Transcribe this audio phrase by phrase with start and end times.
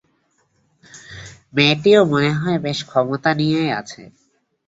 [1.53, 4.01] মেয়েটিও মনে হয় বেশ ক্ষমতা নিয়ে আছে।